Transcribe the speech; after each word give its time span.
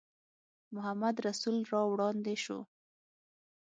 محمدرسول 0.75 1.57
را 1.71 1.81
وړاندې 1.91 2.35
شو. 2.43 2.59